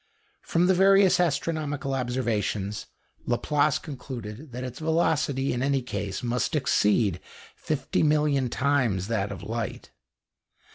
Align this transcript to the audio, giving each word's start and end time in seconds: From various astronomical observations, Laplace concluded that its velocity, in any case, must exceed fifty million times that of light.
From 0.41 0.65
various 0.65 1.19
astronomical 1.19 1.93
observations, 1.93 2.87
Laplace 3.27 3.77
concluded 3.77 4.51
that 4.51 4.63
its 4.63 4.79
velocity, 4.79 5.53
in 5.53 5.61
any 5.61 5.83
case, 5.83 6.23
must 6.23 6.55
exceed 6.55 7.19
fifty 7.55 8.01
million 8.01 8.49
times 8.49 9.09
that 9.09 9.31
of 9.31 9.43
light. 9.43 9.91